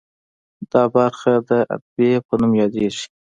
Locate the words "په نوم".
2.27-2.51